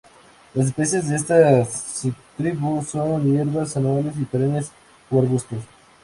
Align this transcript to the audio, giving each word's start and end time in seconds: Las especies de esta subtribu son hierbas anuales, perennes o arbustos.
Las 0.55 0.65
especies 0.65 1.07
de 1.07 1.15
esta 1.15 1.63
subtribu 1.65 2.83
son 2.83 3.23
hierbas 3.23 3.77
anuales, 3.77 4.15
perennes 4.31 4.71
o 5.11 5.19
arbustos. 5.19 5.59